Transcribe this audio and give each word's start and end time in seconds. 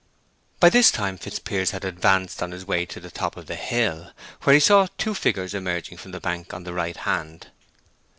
By 0.59 0.69
this 0.71 0.89
time 0.89 1.15
Fitzpiers 1.19 1.69
had 1.69 1.85
advanced 1.85 2.41
on 2.41 2.49
his 2.53 2.65
way 2.65 2.87
to 2.87 2.99
the 2.99 3.11
top 3.11 3.37
of 3.37 3.45
the 3.45 3.53
hill, 3.55 4.13
where 4.41 4.55
he 4.55 4.59
saw 4.59 4.87
two 4.97 5.13
figures 5.13 5.53
emerging 5.53 5.99
from 5.99 6.09
the 6.09 6.19
bank 6.19 6.55
on 6.55 6.63
the 6.63 6.73
right 6.73 6.97
hand. 6.97 7.51